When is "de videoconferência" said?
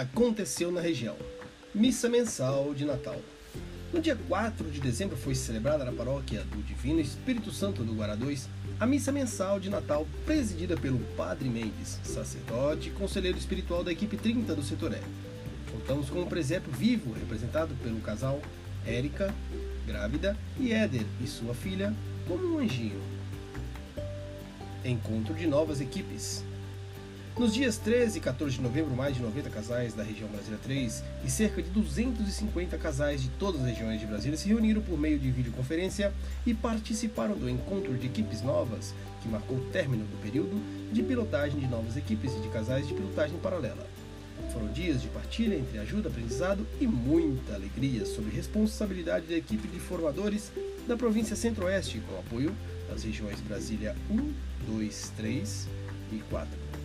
35.18-36.12